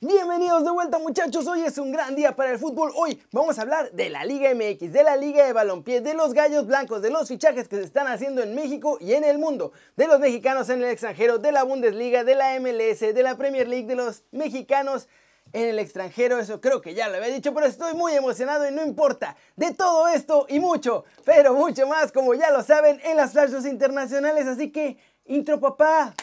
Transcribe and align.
Bienvenidos 0.00 0.62
de 0.62 0.70
vuelta 0.70 1.00
muchachos, 1.00 1.48
hoy 1.48 1.62
es 1.62 1.76
un 1.76 1.90
gran 1.90 2.14
día 2.14 2.36
para 2.36 2.52
el 2.52 2.58
fútbol. 2.60 2.92
Hoy 2.94 3.20
vamos 3.32 3.58
a 3.58 3.62
hablar 3.62 3.90
de 3.90 4.08
la 4.10 4.24
Liga 4.24 4.48
MX, 4.54 4.92
de 4.92 5.02
la 5.02 5.16
Liga 5.16 5.44
de 5.44 5.52
Balompié, 5.52 6.00
de 6.00 6.14
los 6.14 6.34
Gallos 6.34 6.68
Blancos, 6.68 7.02
de 7.02 7.10
los 7.10 7.26
fichajes 7.26 7.66
que 7.66 7.78
se 7.78 7.82
están 7.82 8.06
haciendo 8.06 8.40
en 8.40 8.54
México 8.54 8.98
y 9.00 9.14
en 9.14 9.24
el 9.24 9.38
mundo, 9.38 9.72
de 9.96 10.06
los 10.06 10.20
mexicanos 10.20 10.68
en 10.68 10.84
el 10.84 10.90
extranjero, 10.90 11.38
de 11.38 11.50
la 11.50 11.64
Bundesliga, 11.64 12.22
de 12.22 12.36
la 12.36 12.60
MLS, 12.60 13.00
de 13.00 13.22
la 13.24 13.36
Premier 13.36 13.66
League, 13.66 13.88
de 13.88 13.96
los 13.96 14.22
mexicanos 14.30 15.08
en 15.52 15.68
el 15.68 15.80
extranjero, 15.80 16.38
eso 16.38 16.60
creo 16.60 16.80
que 16.80 16.94
ya 16.94 17.08
lo 17.08 17.16
había 17.16 17.34
dicho, 17.34 17.52
pero 17.52 17.66
estoy 17.66 17.94
muy 17.94 18.12
emocionado 18.12 18.68
y 18.68 18.72
no 18.72 18.84
importa. 18.84 19.34
De 19.56 19.74
todo 19.74 20.06
esto 20.06 20.46
y 20.48 20.60
mucho, 20.60 21.06
pero 21.24 21.54
mucho 21.54 21.88
más, 21.88 22.12
como 22.12 22.34
ya 22.34 22.52
lo 22.52 22.62
saben, 22.62 23.00
en 23.02 23.16
las 23.16 23.32
flashes 23.32 23.66
internacionales, 23.66 24.46
así 24.46 24.70
que 24.70 24.96
intro 25.24 25.58
papá, 25.58 26.14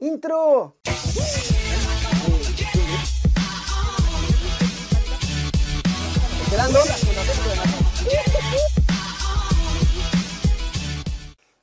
intro. 0.00 0.76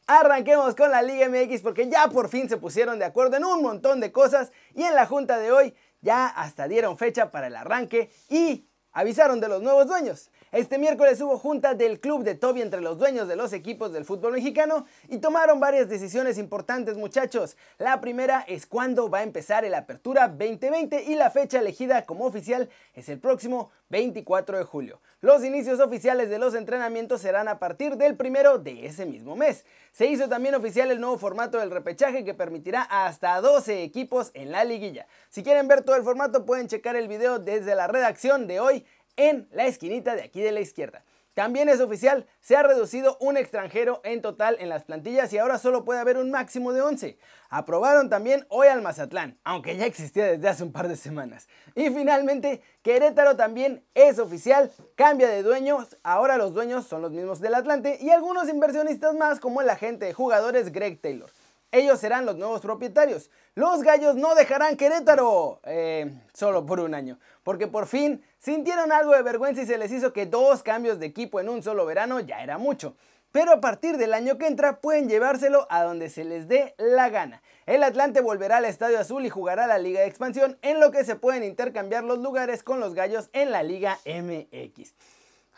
Arranquemos 0.07 0.73
con 0.73 0.89
la 0.89 1.03
Liga 1.03 1.29
MX 1.29 1.61
porque 1.61 1.87
ya 1.87 2.07
por 2.09 2.29
fin 2.29 2.49
se 2.49 2.57
pusieron 2.57 2.97
de 2.97 3.05
acuerdo 3.05 3.37
en 3.37 3.45
un 3.45 3.61
montón 3.61 3.99
de 3.99 4.11
cosas 4.11 4.51
y 4.73 4.81
en 4.81 4.95
la 4.95 5.05
junta 5.05 5.37
de 5.37 5.51
hoy 5.51 5.75
ya 6.01 6.25
hasta 6.25 6.67
dieron 6.67 6.97
fecha 6.97 7.29
para 7.29 7.47
el 7.47 7.55
arranque 7.55 8.09
y 8.29 8.65
avisaron 8.91 9.39
de 9.39 9.47
los 9.47 9.61
nuevos 9.61 9.85
dueños. 9.85 10.31
Este 10.51 10.79
miércoles 10.79 11.21
hubo 11.21 11.37
junta 11.37 11.75
del 11.75 11.99
club 11.99 12.23
de 12.23 12.33
Toby 12.33 12.63
entre 12.63 12.81
los 12.81 12.97
dueños 12.97 13.27
de 13.27 13.35
los 13.35 13.53
equipos 13.53 13.93
del 13.93 14.03
fútbol 14.03 14.33
mexicano 14.33 14.87
y 15.07 15.19
tomaron 15.19 15.59
varias 15.59 15.89
decisiones 15.89 16.39
importantes 16.39 16.97
muchachos. 16.97 17.55
La 17.77 18.01
primera 18.01 18.43
es 18.47 18.65
cuándo 18.65 19.11
va 19.11 19.19
a 19.19 19.23
empezar 19.23 19.63
el 19.63 19.75
Apertura 19.75 20.27
2020 20.27 21.03
y 21.03 21.13
la 21.13 21.29
fecha 21.29 21.59
elegida 21.59 22.03
como 22.07 22.25
oficial 22.25 22.67
es 22.95 23.09
el 23.09 23.19
próximo 23.19 23.69
24 23.89 24.57
de 24.57 24.63
julio. 24.63 24.99
Los 25.21 25.43
inicios 25.43 25.79
oficiales 25.79 26.29
de 26.31 26.39
los 26.39 26.55
entrenamientos 26.55 27.21
serán 27.21 27.47
a 27.47 27.59
partir 27.59 27.97
del 27.97 28.15
primero 28.15 28.57
de 28.57 28.87
ese 28.87 29.05
mismo 29.05 29.35
mes. 29.35 29.65
Se 29.91 30.07
hizo 30.07 30.29
también 30.29 30.55
oficial 30.55 30.89
el 30.89 30.99
nuevo 30.99 31.17
formato 31.17 31.59
del 31.59 31.69
repechaje 31.69 32.23
que 32.23 32.33
permitirá 32.33 32.83
hasta 32.83 33.39
12 33.41 33.83
equipos 33.83 34.31
en 34.33 34.51
la 34.51 34.63
liguilla. 34.63 35.05
Si 35.29 35.43
quieren 35.43 35.67
ver 35.67 35.83
todo 35.83 35.95
el 35.95 36.03
formato 36.03 36.45
pueden 36.45 36.67
checar 36.67 36.95
el 36.95 37.07
video 37.07 37.37
desde 37.37 37.75
la 37.75 37.87
redacción 37.87 38.47
de 38.47 38.59
hoy 38.59 38.85
en 39.19 39.49
la 39.51 39.65
esquinita 39.65 40.15
de 40.15 40.23
aquí 40.23 40.41
de 40.41 40.53
la 40.53 40.61
izquierda. 40.61 41.03
También 41.33 41.69
es 41.69 41.79
oficial, 41.79 42.25
se 42.41 42.57
ha 42.57 42.63
reducido 42.63 43.17
un 43.19 43.37
extranjero 43.37 44.01
en 44.03 44.21
total 44.21 44.57
en 44.59 44.67
las 44.67 44.83
plantillas 44.83 45.31
y 45.31 45.37
ahora 45.37 45.57
solo 45.57 45.85
puede 45.85 45.99
haber 45.99 46.17
un 46.17 46.31
máximo 46.31 46.73
de 46.73 46.81
11. 46.81 47.17
Aprobaron 47.49 48.09
también 48.09 48.45
hoy 48.49 48.67
al 48.67 48.81
Mazatlán, 48.81 49.37
aunque 49.43 49.77
ya 49.77 49.85
existía 49.85 50.25
desde 50.25 50.47
hace 50.47 50.63
un 50.63 50.71
par 50.71 50.87
de 50.87 50.95
semanas. 50.95 51.47
Y 51.75 51.89
finalmente, 51.89 52.61
Querétaro 52.81 53.35
también 53.35 53.85
es 53.93 54.19
oficial, 54.19 54.71
cambia 54.95 55.29
de 55.29 55.43
dueños, 55.43 55.97
ahora 56.03 56.37
los 56.37 56.53
dueños 56.53 56.87
son 56.87 57.01
los 57.01 57.11
mismos 57.11 57.39
del 57.39 57.55
Atlante 57.55 57.97
y 58.01 58.09
algunos 58.09 58.49
inversionistas 58.49 59.15
más 59.15 59.39
como 59.39 59.61
el 59.61 59.69
agente 59.69 60.05
de 60.05 60.13
jugadores 60.13 60.71
Greg 60.71 60.99
Taylor. 61.01 61.29
Ellos 61.71 61.99
serán 61.99 62.25
los 62.25 62.35
nuevos 62.35 62.61
propietarios. 62.61 63.29
Los 63.53 63.83
gallos 63.83 64.15
no 64.15 64.33
dejarán 64.33 64.75
Querétaro 64.75 65.59
eh, 65.65 66.11
solo 66.33 66.65
por 66.65 66.79
un 66.79 66.95
año, 66.95 67.19
porque 67.43 67.67
por 67.67 67.85
fin 67.85 68.23
sintieron 68.39 68.91
algo 68.91 69.13
de 69.13 69.21
vergüenza 69.21 69.61
y 69.61 69.67
se 69.67 69.77
les 69.77 69.91
hizo 69.91 70.11
que 70.11 70.25
dos 70.25 70.63
cambios 70.63 70.99
de 70.99 71.05
equipo 71.05 71.39
en 71.39 71.49
un 71.49 71.61
solo 71.61 71.85
verano 71.85 72.19
ya 72.19 72.41
era 72.41 72.57
mucho. 72.57 72.95
Pero 73.31 73.51
a 73.51 73.61
partir 73.61 73.97
del 73.97 74.15
año 74.15 74.39
que 74.39 74.47
entra 74.47 74.81
pueden 74.81 75.07
llevárselo 75.07 75.67
a 75.69 75.83
donde 75.83 76.09
se 76.09 76.23
les 76.23 76.47
dé 76.47 76.73
la 76.79 77.09
gana. 77.09 77.43
El 77.67 77.83
Atlante 77.83 78.21
volverá 78.21 78.57
al 78.57 78.65
Estadio 78.65 78.99
Azul 78.99 79.23
y 79.23 79.29
jugará 79.29 79.67
la 79.67 79.77
Liga 79.77 79.99
de 80.01 80.07
Expansión, 80.07 80.57
en 80.63 80.79
lo 80.79 80.89
que 80.89 81.03
se 81.03 81.15
pueden 81.15 81.43
intercambiar 81.43 82.03
los 82.03 82.17
lugares 82.17 82.63
con 82.63 82.79
los 82.79 82.95
gallos 82.95 83.29
en 83.33 83.51
la 83.51 83.61
Liga 83.61 83.99
MX. 84.05 84.95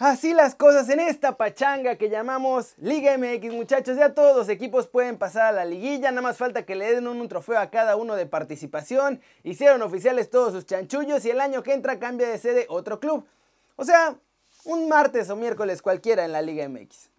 Así 0.04 0.34
las 0.34 0.56
cosas 0.56 0.90
en 0.90 1.00
esta 1.00 1.38
pachanga 1.38 1.96
que 1.96 2.10
llamamos 2.10 2.74
Liga 2.78 3.16
MX, 3.20 3.54
muchachos. 3.54 3.98
Ya 3.98 4.16
todos 4.16 4.36
los 4.36 4.50
equipos 4.50 4.88
pueden 4.88 5.20
pasar 5.20 5.44
a 5.44 5.52
la 5.52 5.64
liguilla. 5.64 6.10
Nada 6.10 6.24
más 6.24 6.38
falta 6.38 6.66
que 6.66 6.74
le 6.74 6.92
den 6.92 7.08
un, 7.08 7.28
trofeo 7.28 7.60
a 7.60 7.70
cada 7.70 7.96
uno 7.96 8.16
de 8.16 8.26
participación. 8.26 9.22
Hicieron 9.44 9.84
oficiales 9.84 10.32
todos 10.32 10.54
sus 10.54 10.66
chanchullos 10.66 11.24
y 11.26 11.30
el 11.30 11.40
año 11.40 11.62
que 11.62 11.74
entra 11.74 12.00
cambia 12.00 12.28
de 12.28 12.40
sede 12.40 12.66
otro 12.68 13.00
club. 13.00 13.28
O 13.76 13.86
sea, 13.86 14.16
un 14.66 14.90
martes 14.90 15.30
o 15.30 15.36
miércoles 15.36 15.84
cualquiera 15.84 16.26
en 16.26 16.32
la 16.32 16.42
Liga 16.42 16.68
MX. 16.68 17.12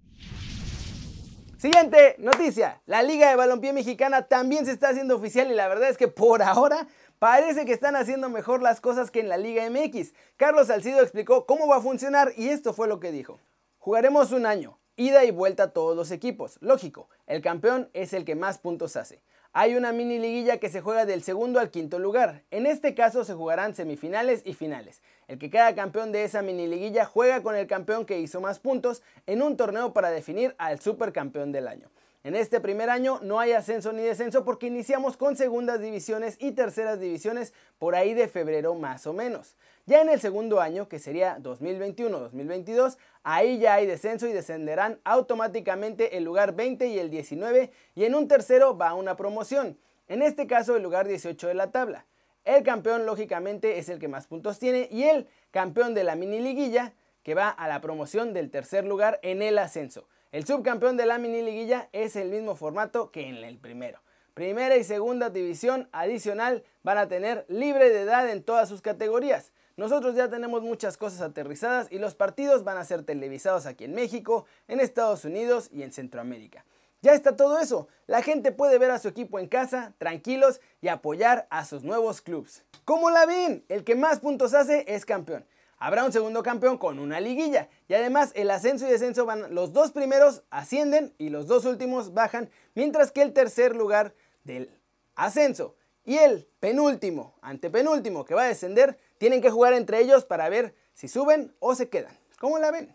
Siguiente 1.57 2.17
noticia. 2.19 2.83
La 2.87 3.05
Liga 3.05 3.31
de 3.31 3.37
Balompié 3.37 3.73
Mexicana 3.73 4.23
también 4.23 4.67
se 4.67 4.73
está 4.73 4.89
haciendo 4.89 5.15
oficial 5.15 5.49
y 5.53 5.55
la 5.55 5.69
verdad 5.69 5.89
es 5.89 5.97
que 5.97 6.09
por 6.09 6.43
ahora 6.43 6.89
Parece 7.23 7.65
que 7.67 7.73
están 7.73 7.95
haciendo 7.95 8.29
mejor 8.29 8.63
las 8.63 8.81
cosas 8.81 9.13
que 9.13 9.21
en 9.21 9.29
la 9.29 9.37
Liga 9.37 9.63
MX. 9.71 10.13
Carlos 10.37 10.67
Salcido 10.67 11.01
explicó 11.01 11.47
cómo 11.47 11.69
va 11.69 11.77
a 11.77 11.81
funcionar 11.81 12.33
y 12.37 12.49
esto 12.49 12.73
fue 12.73 12.89
lo 12.89 12.99
que 12.99 13.13
dijo. 13.13 13.39
Jugaremos 13.79 14.33
un 14.33 14.45
año, 14.45 14.81
ida 14.97 15.25
y 15.25 15.31
vuelta 15.31 15.63
a 15.63 15.71
todos 15.71 15.95
los 15.97 16.11
equipos. 16.11 16.59
Lógico, 16.61 17.09
el 17.29 17.41
campeón 17.41 17.89
es 17.93 18.13
el 18.13 18.25
que 18.25 18.35
más 18.35 18.59
puntos 18.59 18.97
hace. 18.97 19.23
Hay 19.53 19.77
una 19.77 19.93
mini 19.93 20.19
liguilla 20.19 20.59
que 20.59 20.69
se 20.69 20.81
juega 20.81 21.07
del 21.07 21.23
segundo 21.23 21.61
al 21.61 21.71
quinto 21.71 22.01
lugar. 22.01 22.43
En 22.51 22.67
este 22.67 22.93
caso 22.97 23.25
se 23.25 23.35
jugarán 23.35 23.77
semifinales 23.77 24.43
y 24.45 24.55
finales. 24.55 25.01
El 25.29 25.39
que 25.39 25.49
queda 25.49 25.77
campeón 25.77 26.11
de 26.11 26.25
esa 26.25 26.43
mini 26.43 26.67
liguilla 26.67 27.05
juega 27.05 27.41
con 27.45 27.55
el 27.55 27.69
campeón 27.69 28.05
que 28.05 28.19
hizo 28.19 28.41
más 28.41 28.59
puntos 28.59 29.01
en 29.27 29.43
un 29.43 29.57
torneo 29.57 29.93
para 29.93 30.11
definir 30.11 30.57
al 30.59 30.81
supercampeón 30.81 31.53
del 31.53 31.69
año. 31.69 31.89
En 32.25 32.37
este 32.37 32.61
primer 32.61 32.89
año 32.89 33.19
no 33.21 33.41
hay 33.41 33.51
ascenso 33.51 33.93
ni 33.93 34.03
descenso 34.03 34.45
porque 34.45 34.69
iniciamos 34.69 35.17
con 35.17 35.37
segundas 35.37 35.81
divisiones 35.81 36.37
y 36.39 36.53
terceras 36.53 37.01
divisiones 37.01 37.53
por 37.79 37.97
ahí 37.97 38.15
de 38.15 38.29
febrero 38.29 38.77
más 38.77 39.09
o 39.09 39.13
menos. 39.13 39.57
Ya 39.87 40.01
en 40.03 40.09
el 40.09 40.21
segundo 40.21 40.61
año, 40.61 40.89
que 40.89 41.01
sería 41.01 41.39
2021-2022, 41.39 42.97
ahí 43.25 43.59
ya 43.59 43.75
hay 43.75 43.87
descenso 43.87 44.29
y 44.29 44.33
descenderán 44.33 45.01
automáticamente 45.03 46.17
el 46.17 46.23
lugar 46.23 46.55
20 46.55 46.87
y 46.87 47.01
el 47.01 47.11
19 47.11 47.73
y 47.97 48.05
en 48.05 48.15
un 48.15 48.29
tercero 48.29 48.79
va 48.79 48.95
una 48.95 49.17
promoción, 49.17 49.77
en 50.07 50.23
este 50.23 50.47
caso 50.47 50.77
el 50.77 50.85
lugar 50.85 51.09
18 51.09 51.49
de 51.49 51.55
la 51.55 51.73
tabla. 51.73 52.07
El 52.45 52.63
campeón 52.63 53.05
lógicamente 53.05 53.79
es 53.79 53.89
el 53.89 53.99
que 53.99 54.07
más 54.07 54.29
puntos 54.29 54.61
tiene 54.61 54.87
y 54.93 55.05
el 55.05 55.27
campeón 55.51 55.93
de 55.93 56.05
la 56.05 56.15
mini 56.15 56.39
liguilla 56.39 56.93
que 57.25 57.35
va 57.35 57.49
a 57.49 57.67
la 57.67 57.81
promoción 57.81 58.33
del 58.33 58.49
tercer 58.49 58.85
lugar 58.85 59.19
en 59.23 59.43
el 59.43 59.59
ascenso. 59.59 60.07
El 60.33 60.47
subcampeón 60.47 60.97
de 60.97 61.05
la 61.05 61.19
mini 61.19 61.43
liguilla 61.43 61.91
es 61.93 62.17
el 62.17 62.31
mismo 62.31 62.57
formato 62.57 63.11
que 63.11 63.29
en 63.29 63.37
el 63.45 63.59
primero. 63.59 64.01
Primera 64.33 64.79
y 64.79 64.83
segunda 64.83 65.29
división 65.29 65.91
adicional 65.93 66.65
van 66.83 66.97
a 66.97 67.07
tener 67.07 67.45
libre 67.51 67.91
de 67.91 68.01
edad 68.01 68.31
en 68.31 68.43
todas 68.43 68.67
sus 68.67 68.81
categorías. 68.81 69.53
Nosotros 69.77 70.15
ya 70.15 70.31
tenemos 70.31 70.63
muchas 70.63 70.97
cosas 70.97 71.21
aterrizadas 71.21 71.89
y 71.93 71.99
los 71.99 72.15
partidos 72.15 72.65
van 72.65 72.79
a 72.79 72.85
ser 72.87 73.03
televisados 73.03 73.67
aquí 73.67 73.85
en 73.85 73.95
México, 73.95 74.47
en 74.69 74.81
Estados 74.81 75.27
Unidos 75.27 75.69
y 75.71 75.83
en 75.83 75.93
Centroamérica. 75.93 76.65
Ya 77.03 77.13
está 77.13 77.37
todo 77.37 77.59
eso. 77.59 77.89
La 78.07 78.23
gente 78.23 78.53
puede 78.53 78.79
ver 78.79 78.91
a 78.91 78.99
su 78.99 79.09
equipo 79.09 79.39
en 79.39 79.49
casa, 79.49 79.93
tranquilos 79.99 80.63
y 80.81 80.89
apoyar 80.89 81.47
a 81.51 81.67
sus 81.67 81.85
nuevos 81.85 82.23
clubes. 82.23 82.65
¿Cómo 82.87 83.11
la 83.11 83.27
ven? 83.27 83.67
El 83.69 83.85
que 83.85 83.97
más 83.97 84.21
puntos 84.21 84.55
hace 84.55 84.87
es 84.89 85.05
campeón. 85.05 85.45
Habrá 85.85 86.05
un 86.05 86.13
segundo 86.13 86.45
campeón 86.45 86.79
con 86.79 87.01
una 87.01 87.19
liguilla. 87.19 87.69
Y 87.89 87.95
además 87.95 88.31
el 88.37 88.53
ascenso 88.53 88.87
y 88.87 88.91
descenso 88.91 89.27
van, 89.27 89.53
los 89.53 89.73
dos 89.73 89.91
primeros 89.91 90.45
ascienden 90.49 91.13
y 91.19 91.29
los 91.29 91.49
dos 91.49 91.65
últimos 91.65 92.15
bajan, 92.15 92.51
mientras 92.77 93.11
que 93.11 93.21
el 93.21 93.33
tercer 93.33 93.75
lugar 93.75 94.15
del 94.45 94.71
ascenso 95.17 95.75
y 96.05 96.19
el 96.19 96.47
penúltimo, 96.61 97.35
antepenúltimo 97.43 98.25
que 98.25 98.37
va 98.37 98.45
a 98.45 98.47
descender, 98.47 98.97
tienen 99.19 99.43
que 99.43 99.51
jugar 99.51 99.73
entre 99.73 99.99
ellos 99.99 100.25
para 100.25 100.49
ver 100.49 100.73
si 100.95 101.09
suben 101.09 101.53
o 101.59 101.75
se 101.75 101.89
quedan. 101.89 102.17
¿Cómo 102.39 102.61
la 102.61 102.71
ven? 102.71 102.95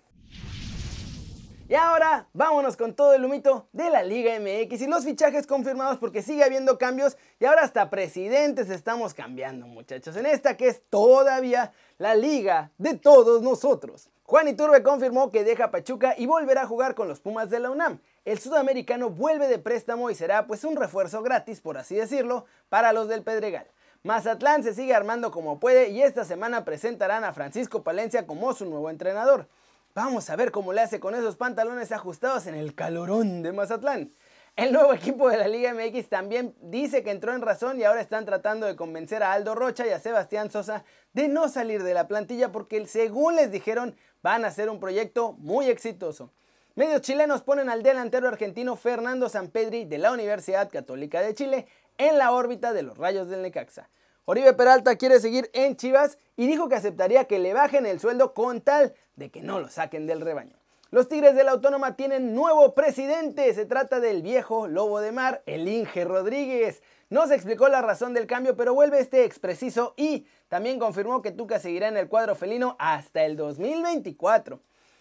Y 1.69 1.75
ahora 1.75 2.29
vámonos 2.31 2.78
con 2.78 2.94
todo 2.94 3.13
el 3.13 3.25
humito 3.25 3.67
de 3.73 3.89
la 3.89 4.01
Liga 4.01 4.31
MX 4.39 4.81
y 4.81 4.88
los 4.88 5.03
fichajes 5.03 5.45
confirmados 5.45 5.97
porque 5.97 6.22
sigue 6.22 6.45
habiendo 6.45 6.78
cambios 6.78 7.17
y 7.41 7.45
ahora 7.45 7.63
hasta 7.63 7.89
presidentes 7.89 8.69
estamos 8.69 9.13
cambiando 9.13 9.67
muchachos 9.67 10.16
en 10.16 10.28
esta 10.28 10.55
que 10.55 10.69
es 10.69 10.81
todavía 10.89 11.73
la 11.97 12.16
liga 12.16 12.72
de 12.78 12.96
todos 12.96 13.41
nosotros. 13.41 14.09
Juan 14.23 14.47
Iturbe 14.47 14.81
confirmó 14.81 15.29
que 15.29 15.43
deja 15.43 15.69
Pachuca 15.69 16.16
y 16.17 16.25
volverá 16.25 16.61
a 16.61 16.67
jugar 16.67 16.96
con 16.96 17.09
los 17.09 17.19
Pumas 17.19 17.49
de 17.49 17.59
la 17.59 17.69
UNAM. 17.69 17.99
El 18.23 18.40
sudamericano 18.40 19.09
vuelve 19.09 19.49
de 19.49 19.59
préstamo 19.59 20.09
y 20.09 20.16
será 20.16 20.47
pues 20.47 20.64
un 20.64 20.78
refuerzo 20.78 21.22
gratis 21.22 21.59
por 21.59 21.78
así 21.78 21.96
decirlo 21.96 22.46
para 22.69 22.93
los 22.93 23.09
del 23.09 23.23
Pedregal. 23.23 23.67
Mazatlán 24.03 24.64
se 24.64 24.73
sigue 24.73 24.96
armando 24.96 25.31
como 25.31 25.59
puede 25.59 25.90
y 25.90 26.02
esta 26.02 26.23
semana 26.23 26.64
presentarán 26.64 27.25
a 27.25 27.34
Francisco 27.34 27.84
Palencia 27.84 28.25
como 28.25 28.53
su 28.53 28.66
nuevo 28.66 28.90
entrenador. 28.90 29.49
Vamos 29.97 30.29
a 30.29 30.35
ver 30.35 30.52
cómo 30.52 30.73
le 30.73 30.82
hace 30.82 30.99
con 30.99 31.16
esos 31.16 31.38
pantalones 31.38 31.91
ajustados 31.91 32.46
en 32.46 32.53
el 32.53 32.76
calorón 32.76 33.41
de 33.41 33.52
Mazatlán. 33.52 34.11
El 34.55 34.72
nuevo 34.72 34.94
equipo 34.94 35.28
de 35.28 35.38
la 35.38 35.47
Liga 35.47 35.73
MX 35.73 36.08
también 36.08 36.53
dice 36.61 37.02
que 37.02 37.09
entró 37.09 37.34
en 37.34 37.41
razón 37.41 37.79
y 37.79 37.84
ahora 37.84 38.02
están 38.02 38.23
tratando 38.23 38.67
de 38.67 38.76
convencer 38.76 39.23
a 39.23 39.34
Aldo 39.34 39.55
Rocha 39.55 39.88
y 39.88 39.90
a 39.90 39.99
Sebastián 39.99 40.52
Sosa 40.52 40.84
de 41.14 41.28
no 41.28 41.49
salir 41.49 41.82
de 41.82 41.96
la 41.96 42.08
plantilla 42.08 42.52
porque 42.52 42.85
según 42.85 43.38
les 43.38 43.52
dijeron 43.52 43.96
van 44.22 44.46
a 44.46 44.52
ser 44.52 44.70
un 44.70 44.79
proyecto 44.79 45.34
muy 45.40 45.66
exitoso. 45.66 46.32
Medios 46.76 47.02
chilenos 47.02 47.41
ponen 47.41 47.67
al 47.67 47.82
delantero 47.82 48.28
argentino 48.28 48.76
Fernando 48.76 49.29
Sampedri 49.29 49.85
de 49.85 49.97
la 49.97 50.11
Universidad 50.11 50.70
Católica 50.70 51.22
de 51.22 51.34
Chile 51.34 51.66
en 51.97 52.20
la 52.20 52.34
órbita 52.34 52.72
de 52.72 52.84
los 52.84 53.00
Rayos 53.00 53.29
del 53.29 53.41
Necaxa. 53.41 53.90
Oribe 54.29 54.52
Peralta 54.52 54.97
quiere 54.97 55.22
seguir 55.22 55.50
en 55.53 55.78
Chivas 55.78 56.18
y 56.35 56.47
dijo 56.47 56.68
que 56.68 56.76
aceptaría 56.76 57.24
que 57.24 57.40
le 57.40 57.53
bajen 57.53 57.85
el 57.85 58.02
sueldo 58.02 58.34
con 58.34 58.59
tal 58.59 58.94
de 59.16 59.32
que 59.32 59.41
no 59.41 59.62
lo 59.62 59.70
saquen 59.70 60.06
del 60.06 60.20
rebaño. 60.20 60.58
Los 60.91 61.08
Tigres 61.08 61.34
de 61.34 61.46
la 61.46 61.52
Autónoma 61.52 61.96
tienen 61.96 62.35
nuevo 62.35 62.74
presidente. 62.74 63.53
Se 63.53 63.66
trata 63.66 64.02
del 64.02 64.22
viejo 64.22 64.68
lobo 64.68 65.00
de 65.00 65.14
mar, 65.14 65.44
el 65.46 65.70
Inge 65.70 66.03
Rodríguez. 66.03 66.84
No 67.09 67.26
se 67.26 67.35
explicó 67.35 67.70
la 67.70 67.82
razón 67.82 68.14
del 68.14 68.28
cambio, 68.28 68.58
pero 68.58 68.74
vuelve 68.74 69.00
este 69.00 69.24
expreciso 69.24 69.94
y 69.96 70.28
también 70.50 70.78
confirmó 70.78 71.22
que 71.22 71.32
Tuca 71.32 71.58
seguirá 71.58 71.88
en 71.88 71.96
el 71.96 72.09
cuadro 72.09 72.35
felino 72.35 72.76
hasta 72.79 73.24
el 73.24 73.38
2024. 73.38 74.59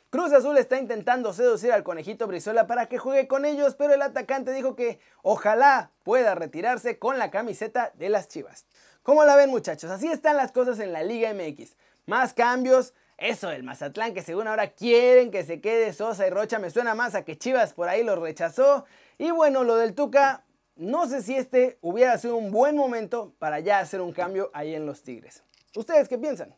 Cruz 0.08 0.32
Azul 0.32 0.56
está 0.56 0.78
intentando 0.78 1.32
seducir 1.32 1.72
al 1.72 1.82
conejito 1.82 2.28
Brizuela 2.28 2.68
para 2.68 2.86
que 2.86 2.98
juegue 2.98 3.26
con 3.26 3.44
ellos, 3.44 3.74
pero 3.74 3.92
el 3.92 4.02
atacante 4.02 4.52
dijo 4.52 4.76
que 4.76 5.00
ojalá 5.22 5.90
pueda 6.04 6.36
retirarse 6.36 7.00
con 7.00 7.18
la 7.18 7.32
camiseta 7.32 7.90
de 7.96 8.08
las 8.08 8.28
Chivas. 8.28 8.66
¿Cómo 9.06 9.22
la 9.22 9.36
ven 9.36 9.50
muchachos? 9.50 9.88
Así 9.92 10.08
están 10.08 10.36
las 10.36 10.50
cosas 10.50 10.80
en 10.80 10.92
la 10.92 11.04
Liga 11.04 11.32
MX. 11.32 11.76
Más 12.06 12.34
cambios, 12.34 12.92
eso 13.18 13.50
del 13.50 13.62
Mazatlán 13.62 14.12
que 14.14 14.20
según 14.20 14.48
ahora 14.48 14.72
quieren 14.72 15.30
que 15.30 15.44
se 15.44 15.60
quede 15.60 15.92
Sosa 15.92 16.26
y 16.26 16.30
Rocha 16.30 16.58
me 16.58 16.70
suena 16.70 16.96
más 16.96 17.14
a 17.14 17.24
que 17.24 17.38
Chivas 17.38 17.72
por 17.72 17.88
ahí 17.88 18.02
lo 18.02 18.16
rechazó. 18.16 18.84
Y 19.16 19.30
bueno, 19.30 19.62
lo 19.62 19.76
del 19.76 19.94
Tuca, 19.94 20.44
no 20.74 21.06
sé 21.06 21.22
si 21.22 21.36
este 21.36 21.78
hubiera 21.82 22.18
sido 22.18 22.34
un 22.34 22.50
buen 22.50 22.76
momento 22.76 23.32
para 23.38 23.60
ya 23.60 23.78
hacer 23.78 24.00
un 24.00 24.10
cambio 24.10 24.50
ahí 24.52 24.74
en 24.74 24.86
los 24.86 25.04
Tigres. 25.04 25.44
¿Ustedes 25.76 26.08
qué 26.08 26.18
piensan? 26.18 26.52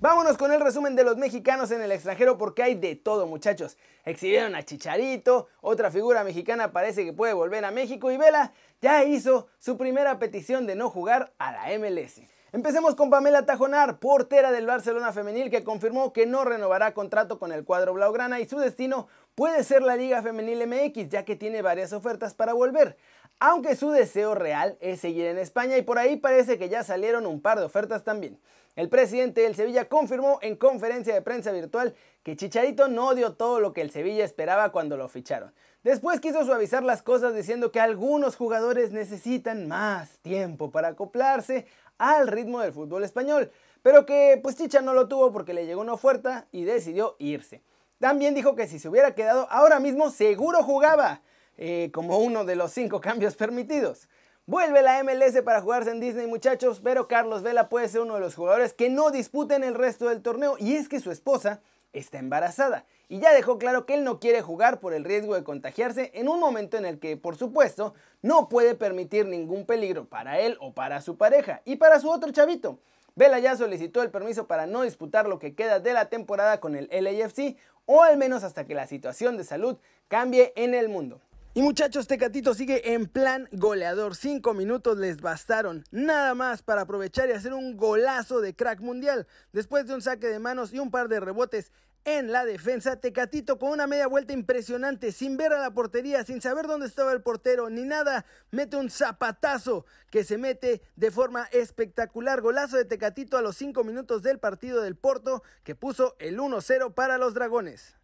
Vámonos 0.00 0.36
con 0.36 0.52
el 0.52 0.60
resumen 0.60 0.96
de 0.96 1.04
los 1.04 1.16
mexicanos 1.16 1.70
en 1.70 1.80
el 1.80 1.90
extranjero 1.90 2.36
porque 2.36 2.62
hay 2.62 2.74
de 2.74 2.94
todo 2.94 3.26
muchachos. 3.26 3.78
Exhibieron 4.04 4.54
a 4.54 4.62
Chicharito, 4.62 5.48
otra 5.62 5.90
figura 5.90 6.24
mexicana 6.24 6.72
parece 6.72 7.06
que 7.06 7.14
puede 7.14 7.32
volver 7.32 7.64
a 7.64 7.70
México 7.70 8.10
y 8.10 8.18
Vela 8.18 8.52
ya 8.80 9.04
hizo 9.04 9.48
su 9.58 9.76
primera 9.76 10.18
petición 10.18 10.66
de 10.66 10.74
no 10.74 10.90
jugar 10.90 11.32
a 11.38 11.52
la 11.52 11.78
MLS. 11.78 12.20
Empecemos 12.54 12.94
con 12.94 13.10
Pamela 13.10 13.44
Tajonar, 13.46 13.98
portera 13.98 14.52
del 14.52 14.66
Barcelona 14.66 15.12
Femenil, 15.12 15.50
que 15.50 15.64
confirmó 15.64 16.12
que 16.12 16.24
no 16.24 16.44
renovará 16.44 16.94
contrato 16.94 17.40
con 17.40 17.50
el 17.50 17.64
cuadro 17.64 17.94
Blaugrana 17.94 18.38
y 18.38 18.46
su 18.46 18.60
destino 18.60 19.08
puede 19.34 19.64
ser 19.64 19.82
la 19.82 19.96
Liga 19.96 20.22
Femenil 20.22 20.64
MX, 20.68 21.08
ya 21.08 21.24
que 21.24 21.34
tiene 21.34 21.62
varias 21.62 21.92
ofertas 21.92 22.32
para 22.34 22.52
volver. 22.52 22.96
Aunque 23.40 23.74
su 23.74 23.90
deseo 23.90 24.36
real 24.36 24.78
es 24.80 25.00
seguir 25.00 25.26
en 25.26 25.38
España 25.38 25.76
y 25.76 25.82
por 25.82 25.98
ahí 25.98 26.16
parece 26.16 26.56
que 26.56 26.68
ya 26.68 26.84
salieron 26.84 27.26
un 27.26 27.40
par 27.42 27.58
de 27.58 27.64
ofertas 27.64 28.04
también. 28.04 28.38
El 28.76 28.88
presidente 28.88 29.40
del 29.40 29.56
Sevilla 29.56 29.88
confirmó 29.88 30.38
en 30.40 30.54
conferencia 30.54 31.12
de 31.12 31.22
prensa 31.22 31.50
virtual 31.50 31.94
que 32.22 32.36
Chicharito 32.36 32.86
no 32.86 33.14
dio 33.16 33.34
todo 33.34 33.58
lo 33.58 33.72
que 33.72 33.80
el 33.80 33.90
Sevilla 33.90 34.24
esperaba 34.24 34.70
cuando 34.70 34.96
lo 34.96 35.08
ficharon. 35.08 35.52
Después 35.84 36.18
quiso 36.18 36.46
suavizar 36.46 36.82
las 36.82 37.02
cosas 37.02 37.34
diciendo 37.34 37.70
que 37.70 37.78
algunos 37.78 38.36
jugadores 38.36 38.90
necesitan 38.90 39.68
más 39.68 40.18
tiempo 40.20 40.70
para 40.70 40.88
acoplarse 40.88 41.66
al 41.98 42.26
ritmo 42.26 42.60
del 42.60 42.72
fútbol 42.72 43.04
español, 43.04 43.52
pero 43.82 44.06
que 44.06 44.40
pues 44.42 44.56
Chicha 44.56 44.80
no 44.80 44.94
lo 44.94 45.08
tuvo 45.08 45.30
porque 45.30 45.52
le 45.52 45.66
llegó 45.66 45.82
una 45.82 45.92
oferta 45.92 46.46
y 46.52 46.64
decidió 46.64 47.16
irse. 47.18 47.62
También 47.98 48.34
dijo 48.34 48.56
que 48.56 48.66
si 48.66 48.78
se 48.78 48.88
hubiera 48.88 49.14
quedado 49.14 49.46
ahora 49.50 49.78
mismo 49.78 50.08
seguro 50.08 50.62
jugaba, 50.62 51.20
eh, 51.58 51.90
como 51.92 52.16
uno 52.16 52.46
de 52.46 52.56
los 52.56 52.72
cinco 52.72 53.02
cambios 53.02 53.36
permitidos. 53.36 54.08
Vuelve 54.46 54.80
la 54.80 55.04
MLS 55.04 55.42
para 55.42 55.60
jugarse 55.60 55.90
en 55.90 56.00
Disney 56.00 56.26
muchachos, 56.26 56.80
pero 56.82 57.08
Carlos 57.08 57.42
Vela 57.42 57.68
puede 57.68 57.90
ser 57.90 58.00
uno 58.00 58.14
de 58.14 58.20
los 58.20 58.34
jugadores 58.34 58.72
que 58.72 58.88
no 58.88 59.10
disputen 59.10 59.62
el 59.62 59.74
resto 59.74 60.08
del 60.08 60.22
torneo 60.22 60.56
y 60.58 60.76
es 60.76 60.88
que 60.88 61.00
su 61.00 61.10
esposa 61.10 61.60
está 61.94 62.18
embarazada 62.18 62.84
y 63.08 63.20
ya 63.20 63.32
dejó 63.32 63.58
claro 63.58 63.86
que 63.86 63.94
él 63.94 64.04
no 64.04 64.20
quiere 64.20 64.42
jugar 64.42 64.80
por 64.80 64.94
el 64.94 65.04
riesgo 65.04 65.34
de 65.34 65.44
contagiarse 65.44 66.10
en 66.14 66.28
un 66.28 66.40
momento 66.40 66.76
en 66.76 66.84
el 66.84 66.98
que, 66.98 67.16
por 67.16 67.36
supuesto, 67.36 67.94
no 68.22 68.48
puede 68.48 68.74
permitir 68.74 69.26
ningún 69.26 69.66
peligro 69.66 70.04
para 70.06 70.40
él 70.40 70.56
o 70.60 70.72
para 70.72 71.00
su 71.00 71.16
pareja 71.16 71.62
y 71.64 71.76
para 71.76 72.00
su 72.00 72.10
otro 72.10 72.30
chavito. 72.32 72.78
Vela 73.16 73.38
ya 73.38 73.56
solicitó 73.56 74.02
el 74.02 74.10
permiso 74.10 74.46
para 74.46 74.66
no 74.66 74.82
disputar 74.82 75.28
lo 75.28 75.38
que 75.38 75.54
queda 75.54 75.78
de 75.78 75.92
la 75.92 76.08
temporada 76.08 76.58
con 76.58 76.74
el 76.74 76.88
LAFC 76.90 77.56
o 77.86 78.02
al 78.02 78.16
menos 78.16 78.42
hasta 78.42 78.64
que 78.64 78.74
la 78.74 78.86
situación 78.86 79.36
de 79.36 79.44
salud 79.44 79.76
cambie 80.08 80.52
en 80.56 80.74
el 80.74 80.88
mundo. 80.88 81.20
Y 81.56 81.62
muchachos, 81.62 82.08
Tecatito 82.08 82.52
sigue 82.52 82.94
en 82.94 83.06
plan 83.06 83.48
goleador. 83.52 84.16
Cinco 84.16 84.54
minutos 84.54 84.98
les 84.98 85.20
bastaron, 85.20 85.84
nada 85.92 86.34
más 86.34 86.64
para 86.64 86.80
aprovechar 86.80 87.28
y 87.28 87.32
hacer 87.32 87.54
un 87.54 87.76
golazo 87.76 88.40
de 88.40 88.56
crack 88.56 88.80
mundial. 88.80 89.28
Después 89.52 89.86
de 89.86 89.94
un 89.94 90.02
saque 90.02 90.26
de 90.26 90.40
manos 90.40 90.74
y 90.74 90.80
un 90.80 90.90
par 90.90 91.06
de 91.06 91.20
rebotes 91.20 91.70
en 92.04 92.32
la 92.32 92.44
defensa, 92.44 92.96
Tecatito 92.96 93.60
con 93.60 93.70
una 93.70 93.86
media 93.86 94.08
vuelta 94.08 94.32
impresionante, 94.32 95.12
sin 95.12 95.36
ver 95.36 95.52
a 95.52 95.60
la 95.60 95.70
portería, 95.70 96.24
sin 96.24 96.42
saber 96.42 96.66
dónde 96.66 96.88
estaba 96.88 97.12
el 97.12 97.22
portero 97.22 97.70
ni 97.70 97.84
nada, 97.84 98.26
mete 98.50 98.76
un 98.76 98.90
zapatazo 98.90 99.86
que 100.10 100.24
se 100.24 100.38
mete 100.38 100.82
de 100.96 101.12
forma 101.12 101.44
espectacular. 101.52 102.40
Golazo 102.40 102.78
de 102.78 102.84
Tecatito 102.84 103.36
a 103.36 103.42
los 103.42 103.56
5 103.56 103.84
minutos 103.84 104.24
del 104.24 104.40
partido 104.40 104.82
del 104.82 104.96
Porto 104.96 105.44
que 105.62 105.76
puso 105.76 106.16
el 106.18 106.40
1-0 106.40 106.94
para 106.94 107.16
los 107.16 107.32
Dragones. 107.32 107.94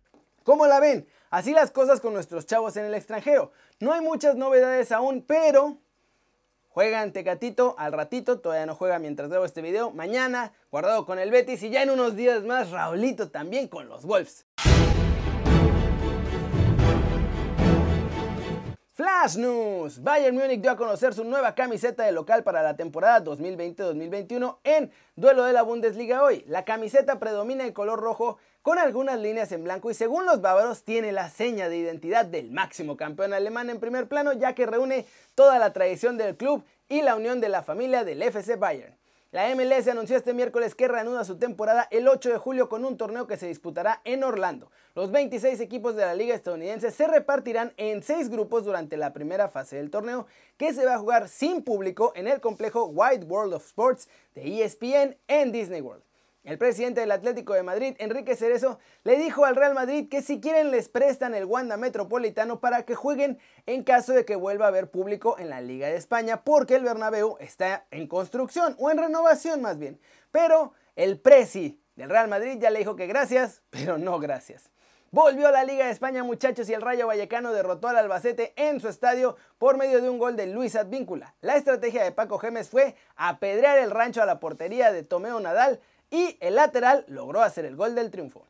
¿Cómo 0.45 0.67
la 0.67 0.81
ven? 0.81 1.07
Así 1.31 1.53
las 1.53 1.71
cosas 1.71 2.01
con 2.01 2.15
nuestros 2.15 2.47
chavos 2.47 2.77
en 2.77 2.85
el 2.87 2.95
extranjero. 2.95 3.53
No 3.79 3.93
hay 3.93 4.01
muchas 4.01 4.37
novedades 4.37 4.93
aún, 4.93 5.23
pero 5.23 5.79
Juega 6.73 7.01
ante 7.01 7.25
Tecatito 7.25 7.75
al 7.79 7.93
ratito, 7.93 8.39
todavía 8.39 8.65
no 8.65 8.77
juega 8.77 9.01
mientras 9.01 9.29
grabo 9.29 9.45
este 9.45 9.61
video. 9.61 9.91
Mañana, 9.91 10.53
guardado 10.71 11.05
con 11.05 11.19
el 11.19 11.33
Betis 11.33 11.65
y 11.65 11.71
ya 11.71 11.83
en 11.83 11.91
unos 11.91 12.15
días 12.15 12.45
más, 12.45 12.71
Raulito 12.71 13.29
también 13.29 13.67
con 13.67 13.89
los 13.89 14.05
Wolves. 14.05 14.47
Flash 19.01 19.37
News. 19.37 20.03
Bayern 20.03 20.37
Múnich 20.37 20.61
dio 20.61 20.71
a 20.71 20.77
conocer 20.77 21.13
su 21.13 21.25
nueva 21.25 21.55
camiseta 21.55 22.05
de 22.05 22.13
local 22.13 22.45
para 22.45 22.63
la 22.63 22.77
temporada 22.77 23.25
2020-2021 23.25 24.59
en 24.63 24.93
duelo 25.17 25.45
de 25.45 25.53
la 25.53 25.63
Bundesliga 25.63 26.23
hoy. 26.23 26.45
La 26.47 26.65
camiseta 26.65 27.19
predomina 27.19 27.67
en 27.67 27.73
color 27.73 27.99
rojo 27.99 28.37
con 28.63 28.79
algunas 28.79 29.19
líneas 29.19 29.53
en 29.53 29.65
blanco 29.65 29.91
y 29.91 29.95
según 29.95 30.27
los 30.27 30.41
bávaros 30.41 30.85
tiene 30.85 31.13
la 31.13 31.31
seña 31.31 31.69
de 31.69 31.79
identidad 31.79 32.27
del 32.27 32.51
máximo 32.51 32.97
campeón 32.97 33.33
alemán 33.33 33.71
en 33.71 33.81
primer 33.81 34.07
plano 34.07 34.33
ya 34.33 34.55
que 34.55 34.67
reúne 34.67 35.07
toda 35.35 35.59
la 35.59 35.73
tradición 35.73 36.19
del 36.19 36.37
club 36.37 36.65
y 36.89 37.03
la 37.03 37.17
unión 37.17 37.41
de 37.41 37.49
la 37.49 37.63
familia 37.63 38.05
del 38.05 38.23
FC 38.23 38.57
Bayern. 38.57 39.01
La 39.33 39.55
MLS 39.55 39.87
anunció 39.87 40.17
este 40.17 40.35
miércoles 40.35 40.75
que 40.75 40.89
reanuda 40.89 41.25
su 41.25 41.39
temporada 41.39 41.87
el 41.93 42.09
8 42.09 42.31
de 42.31 42.39
julio 42.39 42.69
con 42.69 42.85
un 42.85 42.97
torneo 42.97 43.29
que 43.29 43.37
se 43.37 43.47
disputará 43.47 44.01
en 44.03 44.25
Orlando. 44.25 44.73
Los 44.97 45.13
26 45.13 45.61
equipos 45.61 45.95
de 45.95 46.05
la 46.05 46.17
liga 46.17 46.35
estadounidense 46.35 46.91
se 46.91 47.07
repartirán 47.07 47.73
en 47.77 48.03
6 48.03 48.29
grupos 48.29 48.65
durante 48.65 48.97
la 48.97 49.13
primera 49.13 49.49
fase 49.49 49.77
del 49.77 49.91
torneo, 49.91 50.27
que 50.57 50.75
se 50.75 50.85
va 50.85 50.97
a 50.97 50.99
jugar 50.99 51.29
sin 51.29 51.63
público 51.63 52.13
en 52.17 52.27
el 52.27 52.41
complejo 52.41 52.87
Wide 52.87 53.25
World 53.27 53.55
of 53.55 53.65
Sports 53.65 54.09
de 54.35 54.65
ESPN 54.65 55.17
en 55.29 55.53
Disney 55.53 55.81
World. 55.81 56.03
El 56.43 56.57
presidente 56.57 57.03
del 57.03 57.13
Atlético 57.13 57.53
de 57.53 57.63
Madrid, 57.63 57.95
Enrique 57.99 58.35
Cerezo, 58.35 58.79
le 59.05 59.19
dijo 59.19 59.45
al 59.45 59.57
Real 59.57 59.75
Madrid 59.75 60.09
que 60.09 60.23
si 60.23 60.41
quieren 60.41 60.71
les 60.71 60.89
prestan 60.89 61.35
el 61.35 61.45
Wanda 61.45 61.77
Metropolitano 61.77 62.61
para 62.61 62.85
que 62.85 62.95
jueguen 62.95 63.39
en 63.67 63.85
caso 63.85 64.15
de 64.15 64.25
que 64.25 64.37
vuelva 64.37 64.65
a 64.65 64.69
haber 64.69 64.91
público 64.91 65.37
en 65.39 65.51
la 65.51 65.61
Liga 65.61 65.89
de 65.89 65.97
España, 65.97 66.43
porque 66.43 66.77
el 66.77 66.85
Bernabéu 66.85 67.37
está 67.41 67.87
en 67.91 68.07
construcción 68.07 68.75
o 68.79 68.91
en 68.91 68.97
renovación 68.97 69.61
más 69.61 69.79
bien. 69.79 70.01
Pero 70.31 70.73
el 70.97 71.21
presi 71.21 71.79
del 71.95 72.09
Real 72.09 72.29
Madrid 72.29 72.57
ya 72.59 72.71
le 72.71 72.79
dijo 72.79 72.97
que 72.97 73.07
gracias, 73.07 73.61
pero 73.71 73.99
no 73.99 74.19
gracias. 74.19 74.71
Volvió 75.13 75.49
a 75.49 75.53
la 75.53 75.65
Liga 75.65 75.87
de 75.87 75.91
España 75.91 76.23
muchachos 76.23 76.71
y 76.71 76.73
el 76.73 76.81
Rayo 76.83 77.09
Vallecano 77.09 77.53
derrotó 77.53 77.89
al 77.89 77.99
Albacete 77.99 78.55
en 78.57 78.81
su 78.81 78.89
estadio 78.89 79.37
por 79.59 79.77
medio 79.77 80.01
de 80.01 80.09
un 80.09 80.19
gol 80.19 80.37
de 80.37 80.47
Luis 80.47 80.75
Advíncula. 80.75 81.35
La 81.43 81.57
estrategia 81.57 82.03
de 82.05 82.13
Paco 82.13 82.39
Gemes 82.39 82.71
fue 82.71 82.95
apedrear 83.17 83.79
el 83.79 83.91
rancho 83.91 84.23
a 84.23 84.27
la 84.27 84.41
portería 84.41 84.93
de 84.93 85.03
Tomeo 85.03 85.41
Nadal 85.41 85.81
y 86.11 86.37
el 86.41 86.57
lateral 86.57 87.05
logró 87.09 87.43
hacer 87.43 87.65
el 87.65 87.77
gol 87.77 87.95
del 87.95 88.11
triunfo. 88.11 88.47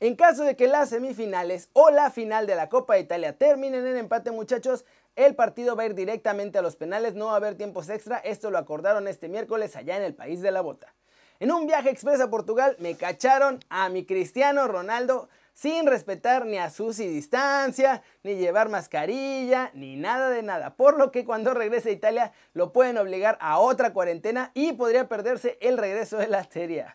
En 0.00 0.14
caso 0.14 0.44
de 0.44 0.54
que 0.54 0.68
las 0.68 0.90
semifinales 0.90 1.70
o 1.72 1.90
la 1.90 2.10
final 2.10 2.46
de 2.46 2.54
la 2.54 2.68
Copa 2.68 2.94
de 2.94 3.00
Italia 3.00 3.36
terminen 3.36 3.86
en 3.86 3.96
empate 3.96 4.30
muchachos, 4.30 4.84
el 5.16 5.34
partido 5.34 5.74
va 5.74 5.82
a 5.82 5.86
ir 5.86 5.94
directamente 5.94 6.58
a 6.58 6.62
los 6.62 6.76
penales, 6.76 7.14
no 7.14 7.26
va 7.26 7.32
a 7.32 7.36
haber 7.36 7.56
tiempos 7.56 7.88
extra, 7.88 8.18
esto 8.18 8.50
lo 8.50 8.58
acordaron 8.58 9.08
este 9.08 9.28
miércoles 9.28 9.74
allá 9.74 9.96
en 9.96 10.04
el 10.04 10.14
país 10.14 10.40
de 10.40 10.52
la 10.52 10.60
bota. 10.60 10.94
En 11.40 11.52
un 11.52 11.68
viaje 11.68 11.90
express 11.90 12.20
a 12.20 12.30
Portugal 12.30 12.74
me 12.80 12.96
cacharon 12.96 13.60
a 13.68 13.88
mi 13.90 14.04
Cristiano 14.04 14.66
Ronaldo 14.66 15.28
sin 15.52 15.86
respetar 15.86 16.44
ni 16.46 16.58
a 16.58 16.68
su 16.68 16.92
distancia, 16.92 18.02
ni 18.24 18.34
llevar 18.34 18.68
mascarilla, 18.68 19.70
ni 19.72 19.94
nada 19.94 20.30
de 20.30 20.42
nada. 20.42 20.74
Por 20.74 20.98
lo 20.98 21.12
que 21.12 21.24
cuando 21.24 21.54
regrese 21.54 21.90
a 21.90 21.92
Italia 21.92 22.32
lo 22.54 22.72
pueden 22.72 22.98
obligar 22.98 23.38
a 23.40 23.60
otra 23.60 23.92
cuarentena 23.92 24.50
y 24.54 24.72
podría 24.72 25.08
perderse 25.08 25.58
el 25.60 25.78
regreso 25.78 26.16
de 26.16 26.26
la 26.26 26.42
Serie 26.42 26.86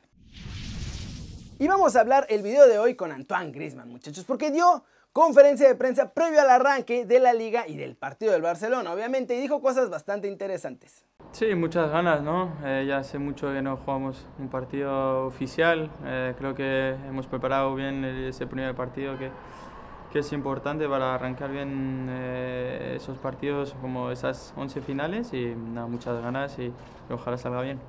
Y 1.57 1.67
vamos 1.69 1.95
a 1.95 2.01
hablar 2.01 2.25
el 2.29 2.41
video 2.41 2.67
de 2.67 2.79
hoy 2.79 2.95
con 2.95 3.13
Antoine 3.13 3.53
Griezmann, 3.53 3.89
muchachos, 3.89 4.25
porque 4.25 4.51
dio 4.51 4.83
conferencia 5.13 5.67
de 5.67 5.75
prensa 5.75 6.11
previo 6.11 6.41
al 6.41 6.49
arranque 6.49 7.05
de 7.05 7.19
la 7.19 7.33
liga 7.33 7.67
y 7.67 7.77
del 7.77 7.95
partido 7.95 8.33
del 8.33 8.41
Barcelona, 8.41 8.91
obviamente, 8.91 9.35
y 9.35 9.39
dijo 9.39 9.61
cosas 9.61 9.89
bastante 9.91 10.27
interesantes. 10.27 11.05
Sí, 11.31 11.53
muchas 11.55 11.91
ganas, 11.91 12.21
¿no? 12.21 12.51
Eh, 12.63 12.85
ya 12.87 12.97
hace 12.97 13.19
mucho 13.19 13.53
que 13.53 13.61
no 13.61 13.77
jugamos 13.77 14.25
un 14.39 14.49
partido 14.49 15.27
oficial. 15.27 15.89
Eh, 16.03 16.33
creo 16.37 16.55
que 16.55 16.95
hemos 17.07 17.27
preparado 17.27 17.73
bien 17.75 18.03
ese 18.03 18.47
primer 18.47 18.75
partido 18.75 19.17
que, 19.17 19.29
que 20.11 20.19
es 20.19 20.33
importante 20.33 20.87
para 20.89 21.13
arrancar 21.13 21.51
bien 21.51 22.07
eh, 22.09 22.93
esos 22.97 23.17
partidos 23.19 23.75
como 23.81 24.11
esas 24.11 24.53
11 24.57 24.81
finales 24.81 25.33
y 25.33 25.55
nada, 25.55 25.87
muchas 25.87 26.21
ganas 26.21 26.57
y, 26.59 26.71
ojalá 27.11 27.37
salga 27.37 27.61
bien. 27.61 27.79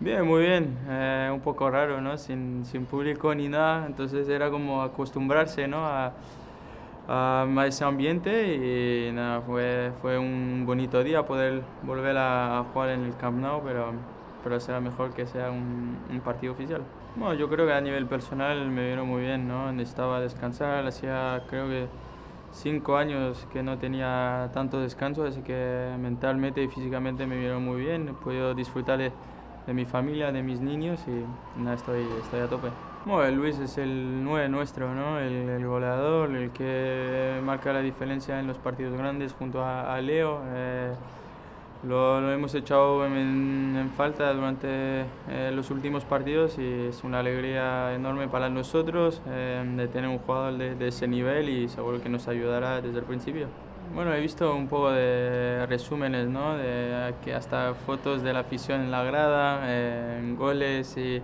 Bien, 0.00 0.24
muy 0.24 0.42
bien, 0.42 0.78
eh, 0.88 1.28
un 1.32 1.40
poco 1.40 1.68
raro, 1.70 2.00
¿no? 2.00 2.18
Sin, 2.18 2.64
sin, 2.64 2.84
público 2.84 3.34
ni 3.34 3.48
nada, 3.48 3.84
entonces 3.86 4.28
era 4.28 4.48
como 4.48 4.82
acostumbrarse, 4.82 5.66
¿no? 5.66 5.86
A, 5.86 6.12
a, 7.08 7.46
ese 7.66 7.84
ambiente 7.84 9.08
y 9.08 9.12
nada, 9.12 9.40
fue, 9.40 9.92
fue 10.00 10.18
un 10.18 10.64
bonito 10.66 11.02
día 11.02 11.24
poder 11.24 11.62
volver 11.82 12.16
a, 12.18 12.64
jugar 12.72 12.90
en 12.90 13.04
el 13.04 13.16
Camp 13.16 13.38
Nou, 13.40 13.62
pero, 13.64 13.92
pero 14.44 14.60
será 14.60 14.80
mejor 14.80 15.14
que 15.14 15.26
sea 15.26 15.50
un, 15.50 15.96
un 16.10 16.20
partido 16.20 16.52
oficial. 16.52 16.82
Bueno, 17.16 17.34
yo 17.34 17.48
creo 17.48 17.66
que 17.66 17.72
a 17.72 17.80
nivel 17.80 18.06
personal 18.06 18.70
me 18.70 18.90
vino 18.90 19.04
muy 19.06 19.22
bien, 19.22 19.48
¿no? 19.48 19.72
Necesitaba 19.72 20.20
descansar, 20.20 20.86
hacía 20.86 21.42
creo 21.48 21.68
que 21.68 21.88
cinco 22.52 22.96
años 22.96 23.46
que 23.52 23.62
no 23.62 23.78
tenía 23.78 24.50
tanto 24.52 24.80
descanso, 24.80 25.24
así 25.24 25.40
que 25.42 25.94
mentalmente 25.98 26.62
y 26.62 26.68
físicamente 26.68 27.26
me 27.26 27.38
vino 27.38 27.58
muy 27.60 27.80
bien. 27.80 28.08
He 28.08 28.12
podido 28.12 28.54
disfrutar 28.54 28.98
de, 28.98 29.12
mi 29.72 29.84
familia, 29.84 30.32
de 30.32 30.42
mis 30.42 30.60
niños 30.60 31.00
y 31.06 31.60
nada, 31.60 31.76
estoy, 31.76 32.06
estoy 32.22 32.40
a 32.40 32.48
tope. 32.48 32.68
Bueno, 33.08 33.34
Luis 33.36 33.58
es 33.58 33.78
el 33.78 34.22
nueve 34.22 34.50
nuestro, 34.50 34.94
¿no? 34.94 35.18
El, 35.18 35.66
goleador, 35.66 36.30
el 36.36 36.50
que 36.50 37.40
marca 37.42 37.72
la 37.72 37.80
diferencia 37.80 38.38
en 38.38 38.46
los 38.46 38.58
partidos 38.58 38.98
grandes 38.98 39.32
junto 39.32 39.64
a, 39.64 39.98
Leo. 40.02 40.42
Eh, 40.48 40.92
lo, 41.84 42.30
hemos 42.30 42.54
echado 42.54 43.06
en, 43.06 43.90
falta 43.96 44.30
durante 44.34 45.06
eh, 45.30 45.50
los 45.54 45.70
últimos 45.70 46.04
partidos 46.04 46.58
y 46.58 46.88
es 46.88 47.02
una 47.02 47.20
alegría 47.20 47.94
enorme 47.94 48.28
para 48.28 48.50
nosotros 48.50 49.22
eh, 49.26 49.64
de 49.74 49.88
tener 49.88 50.10
un 50.10 50.18
jugador 50.18 50.58
de, 50.58 50.88
ese 50.88 51.08
nivel 51.08 51.48
y 51.48 51.70
seguro 51.70 52.02
que 52.02 52.10
nos 52.10 52.28
ayudará 52.28 52.82
desde 52.82 52.98
el 52.98 53.04
principio. 53.06 53.46
Bueno, 53.94 54.12
he 54.12 54.20
visto 54.20 54.54
un 54.54 54.68
poco 54.68 54.90
de 54.90 55.64
resúmenes, 55.66 56.28
¿no? 56.28 56.58
De 56.58 57.14
que 57.24 57.34
hasta 57.34 57.72
fotos 57.72 58.22
de 58.22 58.34
la 58.34 58.40
afición 58.40 58.82
en 58.82 58.90
la 58.90 59.02
grada, 59.02 59.60
eh, 59.62 60.34
goles 60.36 60.94
y 60.98 61.22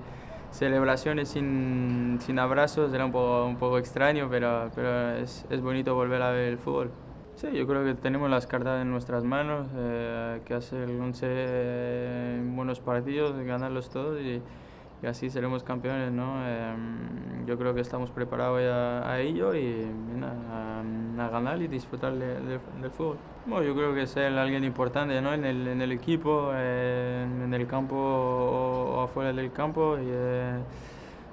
celebraciones 0.55 1.29
sin, 1.29 2.19
sin, 2.21 2.39
abrazos, 2.39 2.93
era 2.95 3.05
un 3.05 3.13
poco, 3.13 3.45
un 3.45 3.57
poco 3.57 3.79
extraño, 3.79 4.29
pero, 4.31 4.71
pero 4.75 5.17
es, 5.17 5.45
es 5.51 5.61
bonito 5.61 5.95
volver 5.95 6.23
a 6.23 6.31
ver 6.31 6.49
el 6.49 6.59
fútbol. 6.59 6.91
Sí, 7.35 7.49
yo 7.53 7.67
creo 7.67 7.85
que 7.85 7.95
tenemos 7.95 8.31
las 8.31 8.47
cartas 8.47 8.81
en 8.81 8.91
nuestras 8.91 9.25
manos, 9.25 9.67
eh, 9.75 10.41
que 10.45 10.55
hacer 10.55 10.89
11 10.89 11.27
eh, 11.29 12.43
buenos 12.55 12.79
partidos, 12.79 13.37
ganarlos 13.45 13.91
todos 13.91 14.21
y, 14.21 14.41
así 15.05 15.29
seremos 15.31 15.65
campeones. 15.65 16.13
¿no? 16.13 16.47
Em, 16.47 17.45
yo 17.45 17.59
creo 17.59 17.75
que 17.75 17.81
estamos 17.81 18.13
preparados 18.13 18.63
a, 18.63 19.21
ello 19.21 19.55
y 19.55 19.85
a, 21.21 21.29
ganar 21.29 21.61
y 21.63 21.69
disfrutar 21.69 22.15
del 22.15 22.91
fútbol. 22.91 23.19
Bueno, 23.47 23.65
yo 23.65 23.75
creo 23.75 23.95
que 23.95 24.07
ser 24.07 24.33
alguien 24.39 24.65
importante 24.65 25.21
¿no? 25.21 25.35
en, 25.35 25.45
el, 25.45 25.69
en 25.69 25.83
el 25.83 25.93
equipo, 25.93 26.53
en, 26.55 27.53
el 27.53 27.67
campo 27.67 27.97
o, 27.97 29.01
afuera 29.03 29.33
del 29.33 29.53
campo. 29.53 29.99
Y, 29.99 30.07
eh, 30.07 30.59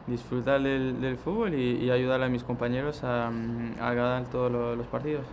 disfrutar 0.08 0.62
del, 0.62 1.18
fútbol 1.18 1.54
y, 1.54 1.90
ayudar 1.90 2.22
a 2.22 2.30
mis 2.30 2.44
compañeros 2.44 3.04
a, 3.04 3.32
ganar 3.80 4.26
todos 4.30 4.78
los 4.78 4.88
partidos. 4.88 5.26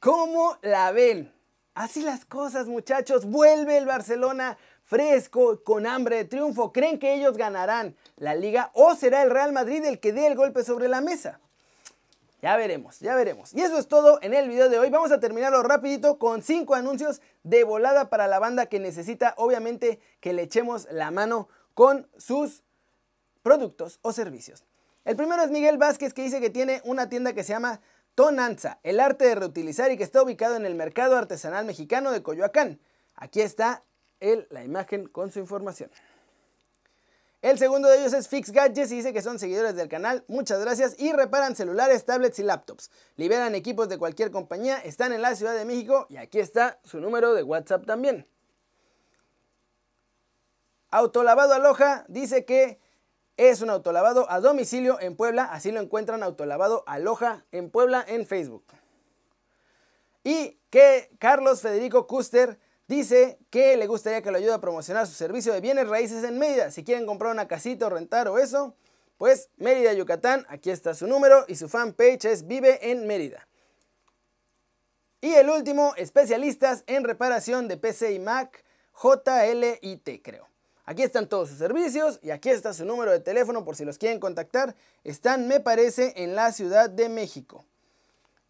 ¿Cómo 0.00 0.56
la 0.62 0.92
ven? 0.92 1.32
Así 1.74 2.02
las 2.02 2.24
cosas, 2.24 2.68
muchachos. 2.68 3.24
Vuelve 3.24 3.78
el 3.78 3.86
Barcelona 3.86 4.56
fresco, 4.84 5.62
con 5.64 5.86
hambre 5.86 6.16
de 6.16 6.24
triunfo. 6.24 6.72
¿Creen 6.72 6.98
que 6.98 7.14
ellos 7.14 7.36
ganarán 7.36 7.96
la 8.16 8.34
liga 8.34 8.70
o 8.74 8.94
será 8.94 9.22
el 9.22 9.30
Real 9.30 9.52
Madrid 9.52 9.84
el 9.84 9.98
que 9.98 10.12
dé 10.12 10.26
el 10.26 10.36
golpe 10.36 10.62
sobre 10.62 10.88
la 10.88 11.00
mesa? 11.00 11.40
Ya 12.44 12.58
veremos, 12.58 13.00
ya 13.00 13.14
veremos. 13.14 13.54
Y 13.54 13.62
eso 13.62 13.78
es 13.78 13.88
todo 13.88 14.18
en 14.20 14.34
el 14.34 14.50
video 14.50 14.68
de 14.68 14.78
hoy. 14.78 14.90
Vamos 14.90 15.10
a 15.12 15.18
terminarlo 15.18 15.62
rapidito 15.62 16.18
con 16.18 16.42
cinco 16.42 16.74
anuncios 16.74 17.22
de 17.42 17.64
volada 17.64 18.10
para 18.10 18.28
la 18.28 18.38
banda 18.38 18.66
que 18.66 18.78
necesita 18.78 19.32
obviamente 19.38 19.98
que 20.20 20.34
le 20.34 20.42
echemos 20.42 20.86
la 20.90 21.10
mano 21.10 21.48
con 21.72 22.06
sus 22.18 22.62
productos 23.42 23.98
o 24.02 24.12
servicios. 24.12 24.62
El 25.06 25.16
primero 25.16 25.42
es 25.42 25.50
Miguel 25.50 25.78
Vázquez 25.78 26.12
que 26.12 26.20
dice 26.20 26.42
que 26.42 26.50
tiene 26.50 26.82
una 26.84 27.08
tienda 27.08 27.32
que 27.32 27.44
se 27.44 27.54
llama 27.54 27.80
Tonanza, 28.14 28.78
el 28.82 29.00
arte 29.00 29.24
de 29.24 29.36
reutilizar 29.36 29.90
y 29.90 29.96
que 29.96 30.04
está 30.04 30.22
ubicado 30.22 30.56
en 30.56 30.66
el 30.66 30.74
Mercado 30.74 31.16
Artesanal 31.16 31.64
Mexicano 31.64 32.12
de 32.12 32.22
Coyoacán. 32.22 32.78
Aquí 33.14 33.40
está 33.40 33.84
la 34.50 34.64
imagen 34.64 35.06
con 35.06 35.32
su 35.32 35.38
información. 35.38 35.90
El 37.44 37.58
segundo 37.58 37.90
de 37.90 37.98
ellos 37.98 38.14
es 38.14 38.26
Fix 38.26 38.52
Gadgets 38.52 38.90
y 38.90 38.96
dice 38.96 39.12
que 39.12 39.20
son 39.20 39.38
seguidores 39.38 39.76
del 39.76 39.90
canal. 39.90 40.24
Muchas 40.28 40.62
gracias. 40.62 40.98
Y 40.98 41.12
reparan 41.12 41.54
celulares, 41.54 42.06
tablets 42.06 42.38
y 42.38 42.42
laptops. 42.42 42.90
Liberan 43.16 43.54
equipos 43.54 43.90
de 43.90 43.98
cualquier 43.98 44.30
compañía. 44.30 44.78
Están 44.78 45.12
en 45.12 45.20
la 45.20 45.36
Ciudad 45.36 45.54
de 45.54 45.66
México 45.66 46.06
y 46.08 46.16
aquí 46.16 46.38
está 46.38 46.80
su 46.84 47.00
número 47.00 47.34
de 47.34 47.42
WhatsApp 47.42 47.84
también. 47.84 48.26
Autolavado 50.88 51.52
Aloja 51.52 52.06
dice 52.08 52.46
que 52.46 52.80
es 53.36 53.60
un 53.60 53.68
autolavado 53.68 54.24
a 54.30 54.40
domicilio 54.40 54.98
en 54.98 55.14
Puebla, 55.14 55.44
así 55.44 55.70
lo 55.70 55.80
encuentran 55.80 56.22
autolavado 56.22 56.82
Aloja 56.86 57.44
en 57.52 57.68
Puebla 57.68 58.02
en 58.08 58.26
Facebook. 58.26 58.64
Y 60.22 60.58
que 60.70 61.10
Carlos 61.18 61.60
Federico 61.60 62.06
Custer 62.06 62.58
dice 62.86 63.38
que 63.50 63.76
le 63.76 63.86
gustaría 63.86 64.22
que 64.22 64.30
lo 64.30 64.38
ayude 64.38 64.52
a 64.52 64.60
promocionar 64.60 65.06
su 65.06 65.14
servicio 65.14 65.52
de 65.52 65.60
bienes 65.60 65.88
raíces 65.88 66.24
en 66.24 66.38
Mérida. 66.38 66.70
Si 66.70 66.84
quieren 66.84 67.06
comprar 67.06 67.32
una 67.32 67.48
casita 67.48 67.86
o 67.86 67.90
rentar 67.90 68.28
o 68.28 68.38
eso, 68.38 68.74
pues 69.18 69.50
Mérida, 69.56 69.92
Yucatán, 69.92 70.44
aquí 70.48 70.70
está 70.70 70.94
su 70.94 71.06
número 71.06 71.44
y 71.48 71.56
su 71.56 71.68
fanpage 71.68 72.24
es 72.26 72.46
Vive 72.46 72.90
en 72.90 73.06
Mérida. 73.06 73.46
Y 75.20 75.32
el 75.34 75.48
último, 75.48 75.94
especialistas 75.96 76.84
en 76.86 77.04
reparación 77.04 77.66
de 77.66 77.78
PC 77.78 78.12
y 78.12 78.18
Mac, 78.18 78.62
JLIT 78.92 80.22
creo. 80.22 80.48
Aquí 80.86 81.02
están 81.02 81.28
todos 81.28 81.48
sus 81.48 81.58
servicios 81.58 82.20
y 82.22 82.30
aquí 82.30 82.50
está 82.50 82.74
su 82.74 82.84
número 82.84 83.10
de 83.10 83.20
teléfono 83.20 83.64
por 83.64 83.74
si 83.74 83.86
los 83.86 83.96
quieren 83.96 84.20
contactar. 84.20 84.76
Están, 85.02 85.48
me 85.48 85.60
parece, 85.60 86.12
en 86.16 86.34
la 86.34 86.52
Ciudad 86.52 86.90
de 86.90 87.08
México. 87.08 87.64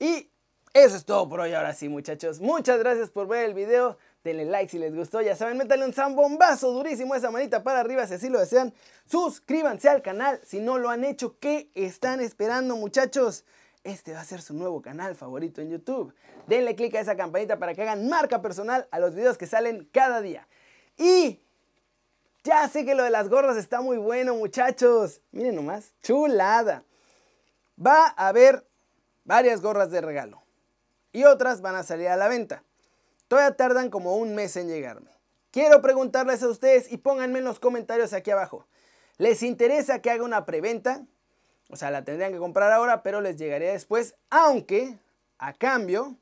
Y 0.00 0.30
eso 0.74 0.96
es 0.96 1.04
todo 1.04 1.28
por 1.28 1.40
hoy. 1.40 1.54
Ahora 1.54 1.72
sí, 1.72 1.88
muchachos. 1.88 2.40
Muchas 2.40 2.80
gracias 2.80 3.08
por 3.08 3.28
ver 3.28 3.44
el 3.44 3.54
video. 3.54 3.96
Denle 4.24 4.44
like 4.44 4.68
si 4.68 4.78
les 4.78 4.94
gustó. 4.94 5.22
Ya 5.22 5.36
saben, 5.36 5.56
métanle 5.56 5.86
un 5.86 5.92
zambombazo 5.92 6.72
durísimo 6.72 7.14
esa 7.14 7.30
manita 7.30 7.62
para 7.62 7.78
arriba 7.78 8.06
si 8.08 8.14
así 8.14 8.28
lo 8.28 8.40
desean. 8.40 8.74
Suscríbanse 9.06 9.88
al 9.88 10.02
canal 10.02 10.40
si 10.44 10.58
no 10.58 10.78
lo 10.78 10.90
han 10.90 11.04
hecho. 11.04 11.38
¿Qué 11.38 11.70
están 11.74 12.20
esperando, 12.20 12.76
muchachos? 12.76 13.44
Este 13.84 14.14
va 14.14 14.20
a 14.20 14.24
ser 14.24 14.42
su 14.42 14.52
nuevo 14.54 14.82
canal 14.82 15.14
favorito 15.14 15.60
en 15.60 15.70
YouTube. 15.70 16.12
Denle 16.48 16.74
click 16.74 16.96
a 16.96 17.00
esa 17.00 17.16
campanita 17.16 17.58
para 17.58 17.74
que 17.74 17.82
hagan 17.82 18.08
marca 18.08 18.42
personal 18.42 18.88
a 18.90 18.98
los 18.98 19.14
videos 19.14 19.38
que 19.38 19.46
salen 19.46 19.88
cada 19.92 20.20
día. 20.22 20.48
Y 20.98 21.40
ya 22.42 22.68
sé 22.68 22.84
que 22.84 22.96
lo 22.96 23.04
de 23.04 23.10
las 23.10 23.28
gorras 23.28 23.56
está 23.56 23.80
muy 23.80 23.96
bueno, 23.96 24.34
muchachos. 24.34 25.20
Miren 25.30 25.54
nomás, 25.54 25.94
chulada. 26.02 26.82
Va 27.78 28.12
a 28.16 28.28
haber 28.28 28.66
varias 29.24 29.60
gorras 29.60 29.90
de 29.90 30.00
regalo. 30.00 30.43
Y 31.14 31.24
otras 31.24 31.62
van 31.62 31.76
a 31.76 31.84
salir 31.84 32.08
a 32.08 32.16
la 32.16 32.26
venta. 32.26 32.64
Todavía 33.28 33.56
tardan 33.56 33.88
como 33.88 34.16
un 34.16 34.34
mes 34.34 34.56
en 34.56 34.66
llegarme. 34.66 35.10
Quiero 35.52 35.80
preguntarles 35.80 36.42
a 36.42 36.48
ustedes 36.48 36.90
y 36.90 36.96
pónganme 36.96 37.38
en 37.38 37.44
los 37.44 37.60
comentarios 37.60 38.12
aquí 38.12 38.32
abajo. 38.32 38.66
¿Les 39.16 39.44
interesa 39.44 40.02
que 40.02 40.10
haga 40.10 40.24
una 40.24 40.44
preventa? 40.44 41.06
O 41.70 41.76
sea, 41.76 41.92
la 41.92 42.04
tendrían 42.04 42.32
que 42.32 42.38
comprar 42.38 42.72
ahora, 42.72 43.04
pero 43.04 43.20
les 43.20 43.36
llegaría 43.36 43.70
después. 43.70 44.16
Aunque, 44.28 44.98
a 45.38 45.52
cambio, 45.52 46.16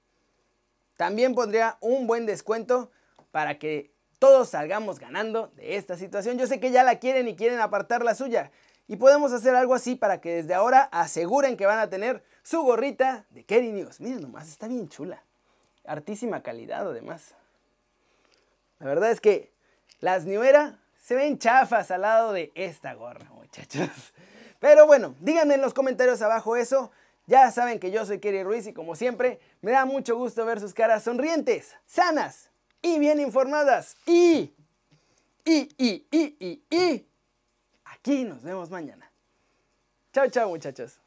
también 0.98 1.34
pondría 1.34 1.78
un 1.80 2.06
buen 2.06 2.26
descuento 2.26 2.90
para 3.30 3.58
que 3.58 3.94
todos 4.18 4.50
salgamos 4.50 4.98
ganando 4.98 5.48
de 5.56 5.76
esta 5.76 5.96
situación. 5.96 6.36
Yo 6.36 6.46
sé 6.46 6.60
que 6.60 6.70
ya 6.70 6.84
la 6.84 6.98
quieren 6.98 7.28
y 7.28 7.34
quieren 7.34 7.60
apartar 7.60 8.04
la 8.04 8.14
suya. 8.14 8.50
Y 8.88 8.96
podemos 8.96 9.32
hacer 9.32 9.54
algo 9.54 9.74
así 9.74 9.94
para 9.94 10.20
que 10.20 10.34
desde 10.34 10.52
ahora 10.52 10.82
aseguren 10.92 11.56
que 11.56 11.64
van 11.64 11.78
a 11.78 11.88
tener 11.88 12.22
su 12.42 12.62
gorrita 12.62 13.26
de 13.30 13.44
Kerry 13.44 13.72
News. 13.72 14.00
Miren 14.00 14.22
nomás, 14.22 14.48
está 14.48 14.68
bien 14.68 14.88
chula. 14.88 15.22
Artísima 15.84 16.42
calidad 16.42 16.88
además. 16.88 17.34
La 18.78 18.86
verdad 18.86 19.10
es 19.10 19.20
que 19.20 19.52
las 20.00 20.24
New 20.24 20.42
se 21.00 21.14
ven 21.14 21.38
chafas 21.38 21.90
al 21.90 22.02
lado 22.02 22.32
de 22.32 22.52
esta 22.54 22.94
gorra, 22.94 23.28
muchachos. 23.30 23.88
Pero 24.60 24.86
bueno, 24.86 25.14
díganme 25.20 25.54
en 25.54 25.60
los 25.60 25.74
comentarios 25.74 26.22
abajo 26.22 26.56
eso. 26.56 26.92
Ya 27.26 27.50
saben 27.50 27.78
que 27.78 27.90
yo 27.90 28.04
soy 28.04 28.18
Kerry 28.18 28.42
Ruiz 28.42 28.66
y 28.66 28.72
como 28.72 28.96
siempre, 28.96 29.40
me 29.60 29.70
da 29.70 29.84
mucho 29.84 30.16
gusto 30.16 30.44
ver 30.44 30.60
sus 30.60 30.74
caras 30.74 31.04
sonrientes, 31.04 31.74
sanas 31.86 32.50
y 32.80 32.98
bien 32.98 33.20
informadas. 33.20 33.96
Y, 34.06 34.52
y, 35.44 35.68
y, 35.78 36.06
y, 36.10 36.36
y, 36.40 36.62
y, 36.70 37.06
aquí 37.84 38.24
nos 38.24 38.42
vemos 38.42 38.70
mañana. 38.70 39.10
Chao, 40.12 40.28
chao 40.28 40.48
muchachos. 40.48 41.01